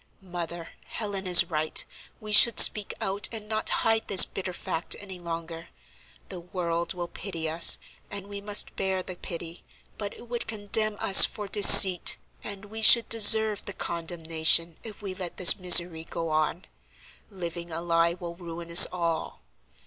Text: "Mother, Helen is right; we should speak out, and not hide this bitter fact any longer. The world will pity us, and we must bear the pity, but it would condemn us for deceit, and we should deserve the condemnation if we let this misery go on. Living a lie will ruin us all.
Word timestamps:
"Mother, 0.23 0.69
Helen 0.85 1.27
is 1.27 1.45
right; 1.51 1.85
we 2.19 2.31
should 2.31 2.59
speak 2.59 2.91
out, 3.01 3.29
and 3.31 3.47
not 3.47 3.69
hide 3.85 4.07
this 4.07 4.25
bitter 4.25 4.51
fact 4.51 4.95
any 4.97 5.19
longer. 5.19 5.69
The 6.29 6.39
world 6.39 6.95
will 6.95 7.07
pity 7.07 7.47
us, 7.47 7.77
and 8.09 8.25
we 8.25 8.41
must 8.41 8.75
bear 8.75 9.03
the 9.03 9.15
pity, 9.15 9.61
but 9.99 10.15
it 10.15 10.27
would 10.27 10.47
condemn 10.47 10.95
us 10.97 11.23
for 11.23 11.47
deceit, 11.47 12.17
and 12.43 12.65
we 12.65 12.81
should 12.81 13.09
deserve 13.09 13.61
the 13.67 13.73
condemnation 13.73 14.75
if 14.83 15.03
we 15.03 15.13
let 15.13 15.37
this 15.37 15.59
misery 15.59 16.05
go 16.09 16.29
on. 16.29 16.65
Living 17.29 17.71
a 17.71 17.79
lie 17.79 18.15
will 18.15 18.33
ruin 18.35 18.71
us 18.71 18.87
all. 18.91 19.41